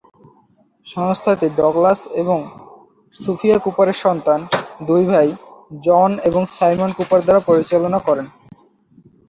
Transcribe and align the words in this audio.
সংস্থাটি 0.87 1.47
ডগলাস 1.59 1.99
এবং 2.21 2.39
সুফিয়া 3.19 3.57
কুপারের 3.57 3.97
সন্তান 4.05 4.39
দুই 4.87 5.03
ভাই 5.05 5.27
জন 5.81 6.11
এবং 6.29 6.41
সাইমন 6.57 6.89
কুপার 6.97 7.19
দ্বারা 7.23 7.41
পরিচালনা 7.49 7.99
করেন। 8.07 8.27